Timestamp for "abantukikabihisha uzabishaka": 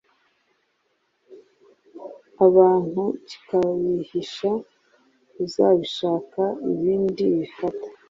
2.45-6.43